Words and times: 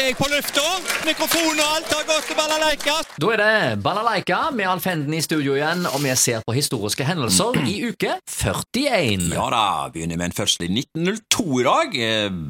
er 0.00 0.10
jeg 0.10 0.16
på 0.18 0.26
lufta. 0.28 0.62
Mikrofon 1.06 1.60
og 1.60 1.68
alt 1.76 1.92
har 1.94 2.04
gått 2.08 2.26
til 2.28 2.36
balalaika. 2.36 2.96
Da 3.16 3.30
er 3.32 3.40
det 3.40 3.82
Balalaika 3.84 4.38
med 4.52 4.68
Alf 4.68 4.84
Henden 4.88 5.14
i 5.16 5.22
studio 5.24 5.54
igjen, 5.56 5.86
og 5.88 6.02
vi 6.04 6.12
ser 6.20 6.44
på 6.46 6.54
historiske 6.56 7.06
hendelser 7.06 7.56
i 7.70 7.76
uke 7.88 8.16
41. 8.28 9.30
Ja 9.32 9.46
da, 9.52 9.62
begynner 9.94 10.20
med 10.20 10.30
en 10.30 10.36
fødsel 10.36 10.66
i 10.68 10.70
1902 10.82 11.60
i 11.60 11.66
dag. 11.68 11.98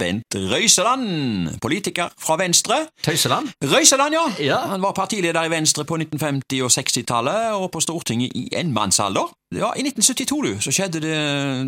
Bent 0.00 0.38
Røiseland, 0.52 1.58
politiker 1.62 2.10
fra 2.20 2.38
Venstre. 2.40 2.82
Tøyseland? 3.06 3.52
Røiseland, 3.64 4.18
ja. 4.18 4.26
Ja. 4.42 4.60
Han 4.72 4.82
var 4.82 4.96
partileder 4.96 5.46
i 5.46 5.52
Venstre 5.52 5.84
på 5.84 5.98
1950- 6.02 6.64
og 6.66 6.72
60-tallet, 6.74 7.52
og 7.60 7.70
på 7.74 7.84
Stortinget 7.84 8.34
i 8.34 8.48
enmannsalder. 8.58 9.30
Ja, 9.54 9.70
I 9.78 9.86
1972 9.86 10.42
du, 10.42 10.54
så 10.60 10.74
skjedde 10.74 11.04
det 11.04 11.18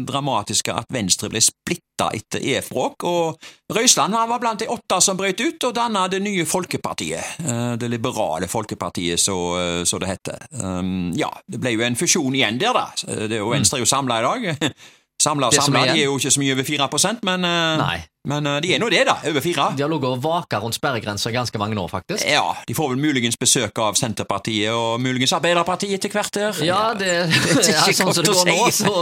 dramatiske 0.09 0.75
at 0.75 0.91
Venstre 0.93 1.31
ble 1.31 1.43
splitta 1.45 1.88
etter 2.15 2.45
E-språk, 2.55 3.05
og 3.09 3.75
Røisland 3.75 4.15
var 4.15 4.41
blant 4.41 4.63
de 4.63 4.69
åtte 4.71 5.01
som 5.05 5.19
brøt 5.19 5.41
ut 5.41 5.67
og 5.69 5.75
danna 5.75 6.07
det 6.09 6.23
nye 6.25 6.47
Folkepartiet, 6.49 7.41
eh, 7.45 7.73
det 7.81 7.91
liberale 7.91 8.49
Folkepartiet, 8.49 9.21
så, 9.21 9.39
eh, 9.59 9.83
så 9.85 9.99
det 9.99 10.13
heter. 10.13 10.47
Um, 10.63 11.11
ja, 11.19 11.31
det 11.47 11.61
ble 11.61 11.75
jo 11.75 11.85
en 11.87 11.99
fusjon 11.99 12.35
igjen 12.35 12.61
der, 12.61 12.77
da. 12.77 12.87
Det 13.27 13.37
er 13.37 13.43
jo 13.43 13.51
Venstre 13.53 13.81
er 13.81 13.85
jo 13.85 13.91
samla 13.91 14.23
i 14.23 14.29
dag. 14.29 14.71
Samla 15.23 15.49
og 15.49 15.53
Det 15.53 15.63
samla, 15.63 15.81
er 15.83 15.97
de 15.97 16.03
er 16.03 16.07
jo 16.07 16.19
ikke 16.21 16.31
så 16.31 16.39
mye 16.41 16.55
over 16.55 16.65
4 16.65 16.87
men, 17.27 17.45
eh, 17.45 17.79
Nei. 17.81 17.97
men 18.31 18.47
eh, 18.47 18.61
de 18.63 18.75
er 18.75 18.79
nå 18.79 18.89
det, 18.89 19.01
da. 19.07 19.17
Over 19.27 19.41
4 19.43 19.65
De 19.77 19.83
har 19.83 19.91
ligget 19.91 20.11
og 20.13 20.23
vaka 20.23 20.61
rundt 20.63 20.77
sperregrensa 20.79 21.33
ganske 21.35 21.59
mange 21.59 21.81
år, 21.81 21.89
faktisk. 21.89 22.23
Ja, 22.25 22.55
de 22.69 22.75
får 22.75 22.93
vel 22.93 22.99
muligens 23.03 23.37
besøk 23.37 23.79
av 23.79 23.99
Senterpartiet 23.99 24.71
og 24.71 25.01
muligens 25.03 25.33
Arbeiderpartiet 25.35 26.01
til 26.01 26.15
hvert 26.15 26.39
her. 26.39 26.63
Ja, 26.63 26.95
det, 26.95 27.09
er 27.27 27.67
ja, 27.67 27.83
sånn 27.91 28.15
som 28.15 28.23
det 28.23 28.31
går 28.31 28.47
nå, 28.47 28.71
så 28.71 28.95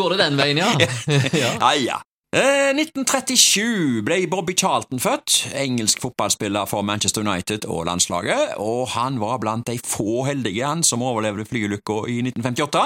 går 0.00 0.16
det 0.16 0.18
den 0.22 0.40
veien, 0.40 0.62
ja. 0.64 0.72
ja. 1.42 1.52
Ja, 1.60 1.74
ja. 1.76 2.00
Eh, 2.30 2.70
1937 2.70 4.04
ble 4.06 4.28
Bobby 4.30 4.54
Charlton 4.54 5.00
født, 5.02 5.48
engelsk 5.54 5.98
fotballspiller 6.00 6.64
for 6.70 6.82
Manchester 6.82 7.24
United 7.26 7.64
og 7.66 7.86
landslaget, 7.88 8.54
og 8.56 8.88
han 8.88 9.18
var 9.20 9.40
blant 9.42 9.66
de 9.66 9.80
få 9.82 10.22
heldige 10.28 10.66
han 10.66 10.84
som 10.86 11.02
overlevde 11.02 11.44
flyulykka 11.44 11.96
i 12.06 12.20
1958. 12.22 12.84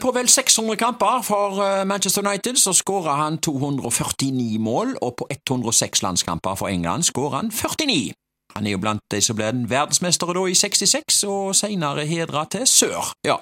På 0.00 0.12
vel 0.14 0.28
600 0.28 0.76
kamper 0.76 1.22
for 1.26 1.58
eh, 1.64 1.86
Manchester 1.86 2.22
United 2.22 2.56
så 2.56 2.72
skåra 2.72 3.16
han 3.24 3.38
249 3.38 4.58
mål, 4.58 4.94
og 5.02 5.16
på 5.18 5.26
106 5.30 6.02
landskamper 6.02 6.54
for 6.54 6.68
England 6.68 7.02
skåra 7.10 7.42
han 7.42 7.50
49. 7.50 8.12
Han 8.54 8.66
er 8.66 8.76
jo 8.76 8.78
blant 8.78 9.02
de 9.10 9.20
som 9.20 9.34
ble 9.36 9.50
verdensmestere 9.74 10.38
da 10.38 10.46
i 10.46 10.54
66, 10.54 11.24
og 11.26 11.56
senere 11.58 12.06
hedra 12.06 12.46
til 12.46 12.66
sør. 12.66 13.10
Ja. 13.26 13.40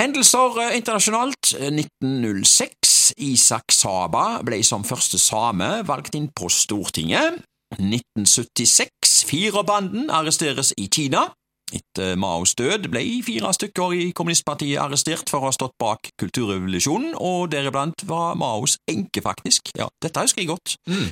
Hendelser 0.00 0.56
eh, 0.64 0.76
internasjonalt 0.80 1.52
1906 1.52 2.89
Isak 3.18 3.72
Saba 3.74 4.40
ble 4.46 4.60
som 4.66 4.84
første 4.86 5.18
same 5.20 5.80
valgt 5.88 6.16
inn 6.18 6.30
på 6.34 6.50
Stortinget. 6.52 7.42
1976 7.78 9.24
Firerbanden 9.28 10.10
arresteres 10.10 10.74
i 10.78 10.88
Kina. 10.92 11.28
Etter 11.70 12.16
Maos 12.18 12.56
død 12.58 12.88
ble 12.90 13.02
fire 13.22 13.52
stykker 13.54 13.94
i 13.94 14.06
kommunistpartiet 14.16 14.80
arrestert 14.82 15.30
for 15.30 15.44
å 15.44 15.50
ha 15.50 15.54
stått 15.54 15.76
bak 15.78 16.10
kulturrevolusjonen, 16.18 17.14
og 17.14 17.50
deriblant 17.52 18.02
var 18.10 18.34
Maos 18.38 18.78
enke, 18.90 19.22
faktisk. 19.22 19.70
Ja, 19.78 19.86
dette 20.02 20.24
husker 20.24 20.42
jeg 20.42 20.50
godt. 20.50 20.74
Mm. 20.90 21.06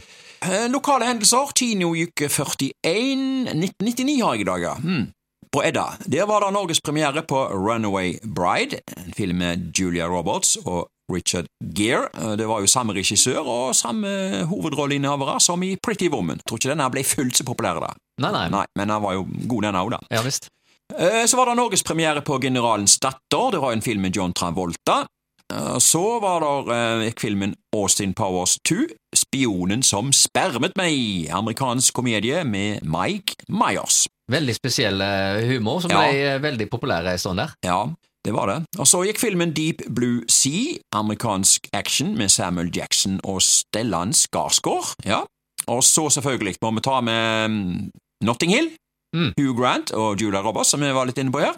Eh, 0.48 0.66
lokale 0.72 1.06
hendelser 1.06 1.54
Kinouke 1.54 2.28
41 2.30 3.54
1999 3.54 4.18
har 4.24 4.34
jeg 4.34 4.46
i 4.46 4.50
dag, 4.50 4.66
ja. 4.66 4.74
Mm. 4.82 5.08
På 5.48 5.62
Edda 5.64 5.86
der 6.04 6.26
var 6.28 6.44
det 6.44 6.52
norgespremiere 6.52 7.22
på 7.24 7.46
Runaway 7.54 8.18
Bride, 8.22 8.82
en 8.98 9.14
film 9.16 9.40
med 9.40 9.70
Julia 9.72 10.10
Roberts 10.10 10.58
og 10.64 10.88
Richard 11.12 11.46
Gere. 11.74 12.08
Det 12.36 12.46
var 12.48 12.60
jo 12.60 12.66
samme 12.70 12.94
regissør 12.96 13.40
og 13.48 13.74
samme 13.76 14.08
hovedrolleinnehavere 14.50 15.38
som 15.40 15.62
i 15.64 15.74
Pretty 15.82 16.08
Woman. 16.12 16.40
Tror 16.46 16.58
ikke 16.60 16.72
denne 16.74 16.88
ble 16.92 17.04
fullt 17.06 17.38
så 17.40 17.46
populær 17.48 17.80
da. 17.82 17.92
Nei, 18.20 18.32
nei. 18.34 18.46
Nei, 18.52 18.64
men 18.76 18.88
den 18.92 19.02
var 19.04 19.14
jo 19.16 19.26
god 19.48 19.68
denne 19.68 19.82
òg, 19.84 19.94
da. 19.96 20.00
Ja 20.12 20.22
visst. 20.26 20.48
Eh, 20.96 21.24
Så 21.28 21.36
var 21.36 21.46
det 21.50 21.56
norgespremiere 21.60 22.22
på 22.24 22.38
Generalens 22.42 22.98
datter. 23.00 23.50
Det 23.52 23.60
var 23.60 23.72
en 23.76 23.82
film 23.84 24.02
med 24.02 24.16
John 24.16 24.32
Travolta. 24.32 25.06
Eh, 25.52 25.78
Så 25.78 26.02
var 26.20 26.40
det 26.44 26.76
eh, 26.76 27.06
gikk 27.10 27.20
filmen 27.20 27.54
Austin 27.76 28.14
Powers 28.14 28.58
2, 28.68 28.86
Spionen 29.16 29.82
som 29.84 30.12
spermet 30.12 30.76
meg, 30.76 31.28
amerikansk 31.32 31.94
komedie 31.96 32.44
med 32.44 32.84
Mike 32.84 33.36
Myers. 33.48 34.06
Veldig 34.28 34.54
spesiell 34.58 35.00
eh, 35.00 35.44
humor, 35.48 35.80
som 35.80 35.90
Ja. 35.90 36.02
ble 36.04 36.26
eh, 36.34 36.38
veldig 36.44 36.68
populær 36.70 37.06
en 37.08 37.18
stund 37.18 37.40
der. 37.40 37.54
Ja, 37.64 37.86
det 38.24 38.34
var 38.34 38.50
det. 38.50 38.58
Og 38.78 38.86
så 38.86 39.04
gikk 39.06 39.20
filmen 39.20 39.52
Deep 39.56 39.82
Blue 39.94 40.22
Sea, 40.28 40.78
amerikansk 40.92 41.68
action 41.72 42.16
med 42.18 42.28
Samuel 42.28 42.70
Jackson 42.76 43.20
og 43.24 43.42
Stellan 43.42 44.12
Skarsgård. 44.12 44.94
Ja. 45.06 45.22
Og 45.68 45.84
så 45.84 46.08
selvfølgelig 46.10 46.56
må 46.62 46.70
vi 46.76 46.80
ta 46.84 47.00
med 47.00 47.48
mm, 47.48 47.90
Notting 48.24 48.52
Hill, 48.54 48.70
Mm. 49.16 49.32
Hugh 49.38 49.56
Grant 49.56 49.90
og 49.96 50.20
Julia 50.20 50.42
Roberts, 50.44 50.68
som 50.68 50.82
vi 50.84 50.92
var 50.92 51.08
litt 51.08 51.18
inne 51.18 51.32
på 51.32 51.40
her. 51.40 51.54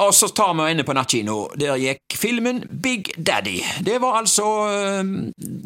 Og 0.00 0.14
så 0.16 0.26
tar 0.34 0.54
vi 0.58 0.70
inne 0.72 0.82
på 0.86 0.94
nattkino. 0.96 1.50
Der 1.60 1.76
gikk 1.78 2.16
filmen 2.18 2.62
Big 2.82 3.12
Daddy. 3.14 3.60
Det 3.84 4.00
var 4.02 4.16
altså 4.18 4.46
øh, 4.72 5.04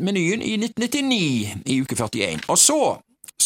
menyen 0.03 0.42
i 0.42 0.56
1999 0.58 1.62
i 1.64 1.81
uke 1.81 1.97
41. 1.97 2.42
Og 2.48 2.58
så 2.58 2.81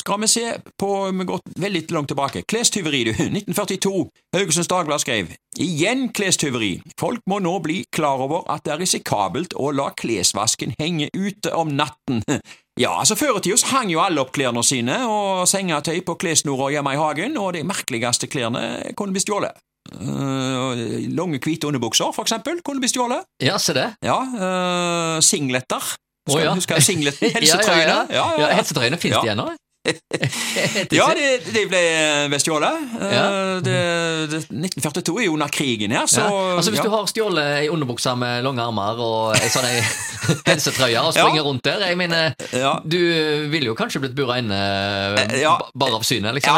skal 0.02 0.20
vi 0.22 0.28
se 0.30 0.44
på 0.80 0.88
Vi 1.14 1.24
går 1.28 1.40
veldig 1.62 1.82
langt 1.94 2.10
tilbake. 2.12 2.42
Klestyveri, 2.48 3.04
du. 3.08 3.12
1942. 3.14 4.08
Haugesunds 4.36 4.68
Dagblad 4.70 5.02
skrev 5.04 5.32
Igjen 5.62 6.08
klestyveri. 6.16 6.80
Folk 6.98 7.20
må 7.28 7.38
nå 7.44 7.58
bli 7.64 7.82
klar 7.92 8.22
over 8.24 8.46
at 8.50 8.64
det 8.66 8.72
er 8.74 8.80
risikabelt 8.82 9.54
å 9.60 9.70
la 9.76 9.90
klesvasken 9.96 10.72
henge 10.80 11.10
ute 11.14 11.54
om 11.54 11.72
natten. 11.78 12.22
Ja, 12.80 12.94
altså 13.02 13.18
Før 13.20 13.36
i 13.36 13.42
tida 13.44 13.68
hang 13.68 13.90
jo 13.92 13.98
alle 14.00 14.22
opp 14.22 14.30
klærne 14.32 14.62
sine 14.64 14.94
og 15.04 15.42
sengetøy 15.50 15.98
på 16.08 16.14
klessnora 16.16 16.70
hjemme 16.72 16.94
i 16.94 16.96
hagen, 16.96 17.34
og 17.36 17.50
de 17.52 17.60
merkeligste 17.68 18.30
klærne 18.32 18.62
kunne 18.96 19.12
bli 19.12 19.20
stjålet. 19.20 19.58
Uh, 19.92 20.72
lange, 21.12 21.36
hvite 21.44 21.68
underbukser, 21.68 22.14
for 22.16 22.24
eksempel, 22.24 22.62
kunne 22.64 22.80
bli 22.80 22.88
stjålet. 22.88 23.28
Ja, 23.44 23.58
se 23.60 23.76
det. 23.76 23.90
Ja, 24.00 24.16
uh, 24.24 25.18
singleter. 25.20 25.84
Å, 26.30 26.38
ja. 26.38 26.54
Husker 26.56 26.80
du 26.80 26.86
singleten? 26.86 27.32
Helsetrøyene? 27.36 27.98
Ja, 28.08 28.24
ja, 28.38 28.46
ja. 28.46 28.50
Helsetrøyene 28.56 28.98
finnes 29.02 29.18
Ja. 29.18 29.22
de 29.26 29.34
ennå? 29.34 29.46
Ja, 30.92 31.08
de, 31.16 31.26
de 31.52 31.62
ble 31.66 31.80
bestjålet. 32.32 32.82
Eh, 33.00 33.12
Ja. 33.12 33.24
det, 33.64 33.78
det, 34.30 34.38
1942 34.46 35.16
er 35.20 35.26
jo 35.26 35.34
under 35.34 35.50
krigen 35.52 35.90
her, 35.94 36.06
så 36.10 36.22
ja. 36.22 36.42
Altså 36.56 36.70
Hvis 36.70 36.80
ja. 36.82 36.86
du 36.86 36.92
har 36.94 37.08
stjålet 37.10 37.50
ei 37.62 37.68
underbukse 37.72 38.14
med 38.18 38.44
lange 38.46 38.62
armer 38.62 39.00
og 39.02 39.34
ei 39.36 39.50
sånn 39.52 39.66
helsetrøye 40.46 41.02
og 41.06 41.12
springer 41.16 41.42
rundt 41.46 41.64
der 41.66 41.82
Jeg 41.88 41.98
mener, 41.98 42.36
du 42.86 42.98
ville 43.52 43.70
jo 43.72 43.74
kanskje 43.78 44.02
blitt 44.04 44.14
bura 44.18 44.38
inne 44.42 44.60
Eh, 45.22 45.68
bare 45.74 45.96
av 45.98 46.04
synet, 46.06 46.34
liksom. 46.36 46.56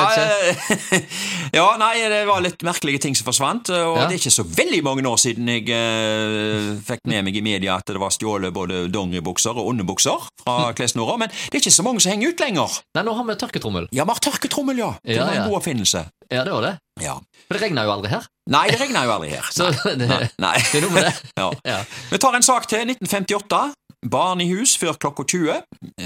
ja, 1.55 1.65
eh, 1.65 1.79
nei, 1.83 1.93
det 2.11 2.21
var 2.29 2.43
litt 2.45 2.63
merkelige 2.67 3.01
ting 3.07 3.17
som 3.17 3.27
forsvant, 3.29 3.71
og 3.75 3.99
det 4.03 4.17
er 4.17 4.21
ikke 4.21 4.33
så 4.35 4.45
veldig 4.47 4.81
mange 4.87 5.07
år 5.09 5.21
siden 5.21 5.49
jeg 5.51 5.67
uh, 5.71 6.75
fikk 6.87 7.05
med 7.11 7.27
meg 7.29 7.39
i 7.39 7.43
media 7.45 7.79
at 7.81 7.89
det 7.91 8.01
var 8.03 8.13
stjålet 8.15 8.55
både 8.55 8.85
dongeribukser 8.93 9.55
og 9.57 9.73
underbukser 9.73 10.29
fra 10.45 10.55
Hm. 10.55 10.75
klesnora, 10.79 11.17
men 11.21 11.31
det 11.33 11.57
er 11.59 11.63
ikke 11.63 11.73
så 11.75 11.85
mange 11.87 12.03
som 12.05 12.13
henger 12.13 12.35
ut 12.35 12.43
lenger. 12.45 12.77
Nei, 12.97 13.05
nå 13.07 13.14
har 13.19 13.25
vi 13.29 13.35
tørketrommel. 13.41 13.87
Ja, 13.93 14.05
vi 14.05 14.15
har 14.15 14.21
tørketrommel, 14.27 14.79
ja. 14.79 14.91
Det 15.05 15.17
Ja, 15.17 15.25
var 15.25 15.33
en 15.33 15.41
ja. 15.41 15.47
god 15.49 15.57
oppfinnelse. 15.61 16.05
Ja, 16.31 16.45
det 16.45 16.53
var 16.53 16.63
det. 16.67 16.75
Ja. 17.03 17.15
For 17.47 17.55
det 17.59 17.63
regner 17.63 17.85
jo 17.89 17.93
aldri 17.95 18.11
her. 18.15 18.27
Nei, 18.51 18.65
det 18.71 18.81
regner 18.81 19.05
jo 19.09 19.15
aldri 19.17 19.31
her. 19.35 19.49
Så 19.57 19.71
det, 19.71 20.09
Nei. 20.09 20.21
Nei. 20.43 20.55
det 20.73 20.79
er 20.81 20.87
noe 20.87 20.95
med 20.97 21.09
det. 21.09 21.15
Ja. 21.75 21.81
Vi 22.11 22.19
tar 22.23 22.37
en 22.39 22.47
sak 22.47 22.69
til. 22.71 22.85
1958. 22.95 23.63
Barn 24.11 24.41
i 24.45 24.49
hus 24.53 24.77
før 24.77 24.99
klokka 25.01 25.25
20. 25.25 25.63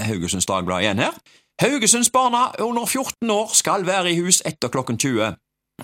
Haugesunds 0.07 0.47
Dagblad 0.47 0.85
igjen 0.87 1.01
her. 1.03 1.17
Haugesundsbarna 1.63 2.53
under 2.63 2.87
14 2.87 3.31
år 3.35 3.51
skal 3.59 3.83
være 3.87 4.13
i 4.13 4.19
hus 4.21 4.39
etter 4.47 4.71
klokken 4.71 4.99
20. 5.03 5.33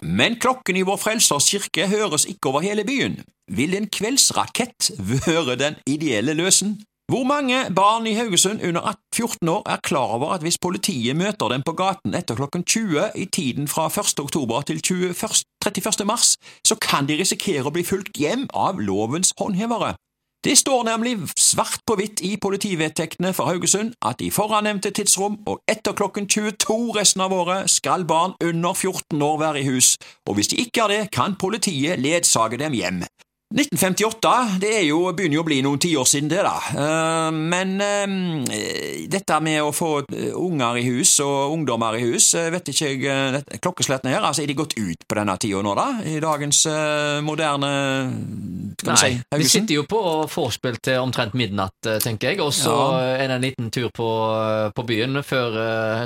Men 0.03 0.37
klokken 0.43 0.77
i 0.79 0.83
Vår 0.87 0.99
Frelsers 1.03 1.49
kirke 1.51 1.89
høres 1.91 2.25
ikke 2.31 2.51
over 2.51 2.63
hele 2.67 2.85
byen. 2.87 3.21
Vil 3.51 3.75
en 3.77 3.87
kveldsrakett 3.93 4.93
være 4.99 5.57
den 5.61 5.77
ideelle 5.91 6.35
løsen? 6.39 6.77
Hvor 7.13 7.25
mange 7.25 7.57
barn 7.77 8.07
i 8.07 8.13
Haugesund 8.13 8.63
under 8.65 8.95
14 9.15 9.49
år 9.49 9.63
er 9.71 9.77
klar 9.77 10.17
over 10.17 10.31
at 10.33 10.41
hvis 10.41 10.59
politiet 10.59 11.17
møter 11.17 11.49
dem 11.49 11.63
på 11.63 11.73
gaten 11.73 12.15
etter 12.15 12.35
klokken 12.35 12.65
20 12.65 13.11
i 13.15 13.25
tiden 13.25 13.69
fra 13.69 13.87
1. 13.87 14.21
oktober 14.21 14.61
til 14.61 14.81
21. 14.83 15.13
31. 15.67 16.07
mars, 16.07 16.37
så 16.65 16.75
kan 16.81 17.05
de 17.09 17.19
risikere 17.21 17.69
å 17.69 17.75
bli 17.77 17.85
fulgt 17.85 18.17
hjem 18.17 18.47
av 18.55 18.81
lovens 18.81 19.35
håndhevere? 19.37 19.93
Det 20.45 20.59
står 20.59 20.83
nemlig 20.89 21.19
svart 21.37 21.85
på 21.87 21.99
hvitt 22.01 22.23
i 22.25 22.39
politivedtektene 22.41 23.35
for 23.37 23.53
Haugesund 23.53 23.93
at 24.01 24.25
i 24.25 24.33
forannevnte 24.33 24.91
tidsrom 24.97 25.39
og 25.45 25.61
etter 25.69 25.93
klokken 25.93 26.25
22 26.29 26.77
resten 26.97 27.25
av 27.25 27.37
året 27.37 27.69
skal 27.73 28.09
barn 28.09 28.33
under 28.41 28.73
14 28.73 29.23
år 29.29 29.39
være 29.45 29.61
i 29.61 29.69
hus, 29.69 29.95
og 30.29 30.41
hvis 30.41 30.53
de 30.53 30.61
ikke 30.65 30.85
er 30.85 30.93
det, 30.95 31.03
kan 31.13 31.37
politiet 31.37 32.01
ledsage 32.01 32.61
dem 32.65 32.77
hjem. 32.77 33.05
1958 33.55 34.59
det 34.59 34.71
er 34.81 34.85
jo, 34.89 35.13
begynner 35.15 35.37
jo 35.39 35.43
å 35.45 35.47
bli 35.47 35.59
noen 35.63 35.79
tiår 35.79 36.07
siden 36.09 36.31
det, 36.33 36.41
da. 36.43 36.55
Eh, 36.75 37.29
Men 37.37 37.75
eh, 37.85 39.05
dette 39.11 39.37
med 39.45 39.61
å 39.63 39.69
få 39.75 39.91
eh, 40.09 40.33
unger 40.35 40.81
i 40.81 40.85
hus 40.89 41.13
og 41.23 41.53
ungdommer 41.55 41.95
i 41.99 42.03
hus, 42.03 42.33
vet 42.35 42.71
ikke 42.73 42.89
jeg 42.91 43.61
Klokkeslettene 43.63 44.15
her, 44.17 44.25
altså 44.27 44.43
er 44.43 44.51
de 44.51 44.57
gått 44.59 44.75
ut 44.79 45.05
på 45.07 45.19
denne 45.21 45.37
tida 45.39 45.61
nå, 45.63 45.75
da? 45.79 45.87
I 46.09 46.17
dagens 46.25 46.65
moderne 47.25 47.71
Nei, 48.85 48.97
si, 48.99 49.11
vi 49.39 49.47
sitter 49.47 49.79
jo 49.79 49.85
på 49.89 50.01
vorspiel 50.33 50.81
til 50.83 50.99
omtrent 51.05 51.37
midnatt, 51.39 51.77
tenker 52.03 52.33
jeg, 52.33 52.41
og 52.43 52.51
så 52.57 52.73
Ja. 52.75 53.15
er 53.23 53.29
det 53.31 53.37
en 53.37 53.45
liten 53.45 53.71
tur 53.73 53.89
på, 53.95 54.09
på 54.75 54.85
byen 54.89 55.21
før 55.25 55.55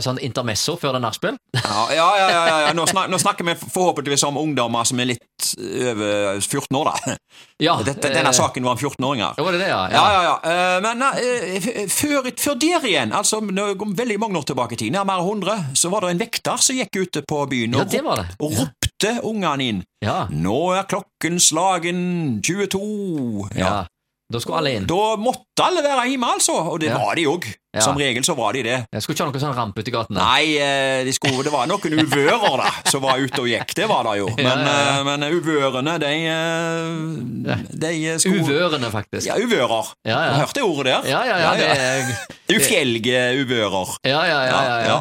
sånn 0.05 0.21
intermesso 0.23 0.77
før 0.79 0.95
det 0.95 1.01
er 1.01 1.07
nachspiel. 1.07 1.39
Ja, 1.57 1.87
ja, 1.95 2.09
ja, 2.21 2.29
ja, 2.29 2.59
ja. 2.67 2.73
Nå, 2.77 2.85
snak, 2.91 3.09
nå 3.11 3.19
snakker 3.21 3.47
vi 3.49 3.57
forhåpentligvis 3.59 4.27
om 4.29 4.37
ungdommer 4.41 4.85
som 4.89 5.01
er 5.01 5.11
litt 5.15 5.51
over 5.89 6.39
14 6.45 6.77
år, 6.79 6.93
da. 6.93 7.17
Ja, 7.61 7.75
Dette, 7.83 8.09
denne 8.13 8.31
eh, 8.31 8.37
saken 8.37 8.65
var 8.65 8.77
om 8.77 8.79
14-åringer. 8.79 9.35
Ja, 9.39 9.45
var 9.45 9.53
det 9.53 9.61
det, 9.61 9.69
ja? 9.69 9.81
Ja, 9.91 10.05
ja, 10.15 10.23
ja. 10.29 10.37
Eh, 10.51 10.81
Men 10.85 11.03
eh, 11.03 11.89
før, 11.91 12.29
før 12.39 12.55
der 12.63 12.87
igjen, 12.87 13.13
altså 13.13 13.41
veldig 13.43 14.19
mange 14.23 14.39
år 14.39 14.47
tilbake 14.53 14.77
i 14.77 14.81
tid, 14.85 14.93
nærmere 14.95 15.25
100, 15.27 15.59
så 15.75 15.91
var 15.91 16.07
det 16.07 16.15
en 16.15 16.23
vekter 16.23 16.57
som 16.63 16.79
gikk 16.79 17.01
ute 17.03 17.23
på 17.29 17.43
byen 17.51 17.75
Ja, 17.79 17.85
og, 17.85 17.91
det 17.91 18.03
var 18.07 18.23
det. 18.23 18.27
og 18.41 18.55
ropte 18.59 19.15
ungene 19.27 19.69
inn. 19.73 19.83
Ja, 20.05 20.27
Nå 20.31 20.59
er 20.79 20.87
klokken 20.91 21.39
slagen 21.43 22.41
22. 22.43 23.51
ja. 23.59 23.85
Da 24.29 24.41
skulle 24.45 24.59
alle 24.61 24.75
inn. 24.77 24.85
Da 24.85 25.15
måtte 25.17 25.65
alle 25.65 25.81
være 25.81 26.03
hjemme, 26.11 26.29
altså. 26.37 26.53
Og 26.75 26.81
det 26.83 26.91
Ja. 26.91 26.99
var 27.01 27.15
de 27.17 27.23
òg. 27.31 27.47
Ja. 27.77 27.83
Som 27.85 27.99
regel 28.01 28.25
så 28.25 28.33
var 28.33 28.57
de 28.57 28.63
det. 28.65 28.77
Jeg 28.97 29.03
skulle 29.05 29.15
ikke 29.15 29.25
ha 29.27 29.33
noe 29.33 29.41
sånn 29.43 29.57
rampe 29.57 29.83
ute 29.83 29.91
i 29.91 29.93
gatene. 29.93 30.17
Nei, 30.23 30.45
eh, 30.57 31.03
de 31.05 31.13
skulle, 31.13 31.43
det 31.45 31.51
var 31.53 31.67
noen 31.69 31.99
uvører 32.01 32.63
da, 32.63 32.71
som 32.89 33.03
var 33.05 33.21
ute 33.21 33.43
og 33.43 33.49
gikk. 33.51 33.75
Det 33.77 33.89
var 33.91 34.09
det 34.09 34.15
jo. 34.23 34.29
Men, 34.39 34.47
Ja, 34.49 34.55
ja, 34.65 34.87
eh, 34.95 35.03
men 35.05 35.27
uvørene, 35.29 35.99
de, 36.01 36.13
eh, 36.33 37.67
de 37.85 37.91
skulle 38.23 38.41
Uvørene, 38.47 38.89
faktisk. 38.95 39.27
Ja, 39.29 39.37
uvører. 39.37 39.93
Ja, 40.09 40.17
ja. 40.17 40.33
Du 40.33 40.41
hørte 40.47 40.65
ordet 40.65 40.95
der? 40.95 41.11
Ja, 41.13 41.21
ja, 41.29 41.37
ja. 41.45 41.53
Det 41.61 41.69
er, 41.77 42.57
Ufjelge 42.57 43.21
uvører. 43.43 43.95
ja, 44.09 44.23
ja, 44.25 44.41
ja. 44.89 44.99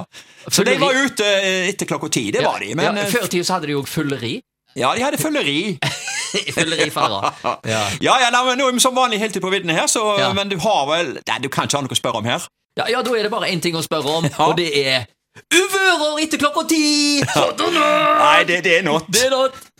Så 0.52 0.64
de 0.68 0.76
var 0.80 0.92
ute 0.96 1.32
etter 1.72 1.88
klokka 1.88 2.12
ti, 2.12 2.32
det 2.36 2.44
var 2.44 2.60
de. 2.60 2.76
Men 2.76 3.00
Før 3.08 3.32
tid 3.32 3.48
så 3.48 3.58
hadde 3.58 3.72
de 3.72 3.80
jo 3.80 3.86
fulleri 3.88 4.42
ja, 4.78 4.92
de 4.94 5.02
hadde 5.02 5.18
følleri. 5.18 5.78
fylleri 6.58 6.90
faller. 6.94 7.30
Ja. 7.74 7.82
Ja, 8.02 8.16
ja, 8.24 8.30
nei, 8.34 8.56
nå 8.60 8.68
er 8.70 8.78
vi 8.78 8.84
som 8.84 8.96
vanlig 8.96 9.20
helt 9.20 9.38
på 9.42 9.52
viddene 9.54 9.74
her, 9.78 9.88
så, 9.92 10.04
Ja. 10.20 10.32
men 10.34 10.50
du 10.50 10.58
har 10.64 10.86
vel 10.90 11.14
Nei, 11.28 11.38
du 11.44 11.50
kan 11.50 11.68
ikke 11.68 11.78
ha 11.82 11.86
noe 11.86 11.96
å 11.96 12.00
spørre 12.00 12.22
om 12.22 12.26
her. 12.30 12.48
Ja, 12.78 12.86
ja, 12.94 13.02
da 13.02 13.14
er 13.18 13.26
det 13.26 13.32
bare 13.34 13.50
én 13.52 13.62
ting 13.62 13.76
å 13.76 13.82
spørre 13.86 14.18
om, 14.20 14.28
og 14.48 14.58
det 14.60 14.70
er 14.88 15.06
Uvører 15.54 16.18
etter 16.24 16.40
klokka 16.42 16.64
ti! 16.70 17.22
Nei, 17.22 18.44
det, 18.50 18.64
det 18.66 18.80
er 18.80 18.86
not. 18.88 19.06
Det 19.14 19.28
er 19.28 19.34
not. 19.36 19.54